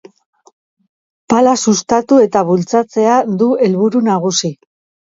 Pala 1.33 1.53
sustatu 1.65 2.19
eta 2.27 2.45
bultzatzea 2.51 3.21
du 3.45 3.55
helburu 3.69 4.07
nagusi. 4.11 4.57